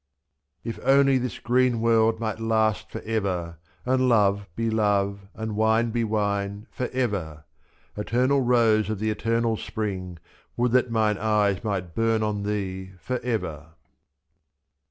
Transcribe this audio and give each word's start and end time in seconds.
If 0.63 0.79
only 0.83 1.19
this 1.19 1.37
green 1.37 1.79
world 1.79 2.19
might 2.19 2.39
last 2.39 2.89
for 2.89 3.01
ever. 3.01 3.59
And 3.85 4.09
love 4.09 4.47
be 4.55 4.71
love, 4.71 5.27
and 5.35 5.55
wine 5.55 5.91
be 5.91 6.03
wine 6.03 6.65
for 6.71 6.87
ever! 6.91 7.43
2^' 7.97 8.01
Eternal 8.01 8.41
Rose 8.41 8.89
of 8.89 8.97
the 8.97 9.11
Eternal 9.11 9.57
Spring, 9.57 10.17
Would 10.57 10.71
that 10.71 10.89
mine 10.89 11.19
eyes 11.19 11.63
might 11.63 11.93
burn 11.93 12.23
on 12.23 12.41
thee 12.41 12.93
for 12.99 13.19
ever. 13.19 13.73